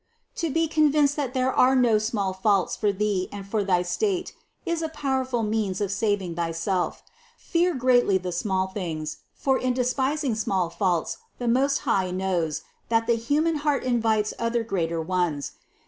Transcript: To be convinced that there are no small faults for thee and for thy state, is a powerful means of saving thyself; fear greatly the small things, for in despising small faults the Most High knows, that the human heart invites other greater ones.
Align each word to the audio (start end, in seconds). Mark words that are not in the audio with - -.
To 0.37 0.49
be 0.49 0.67
convinced 0.67 1.15
that 1.17 1.35
there 1.35 1.53
are 1.53 1.75
no 1.75 1.99
small 1.99 2.33
faults 2.33 2.75
for 2.75 2.91
thee 2.91 3.29
and 3.31 3.45
for 3.47 3.63
thy 3.63 3.83
state, 3.83 4.33
is 4.65 4.81
a 4.81 4.89
powerful 4.89 5.43
means 5.43 5.79
of 5.79 5.91
saving 5.91 6.33
thyself; 6.33 7.03
fear 7.37 7.75
greatly 7.75 8.17
the 8.17 8.31
small 8.31 8.65
things, 8.65 9.17
for 9.35 9.59
in 9.59 9.73
despising 9.73 10.33
small 10.33 10.71
faults 10.71 11.17
the 11.37 11.47
Most 11.47 11.81
High 11.85 12.09
knows, 12.09 12.63
that 12.89 13.05
the 13.05 13.13
human 13.15 13.57
heart 13.57 13.83
invites 13.83 14.33
other 14.39 14.63
greater 14.63 14.99
ones. 14.99 15.51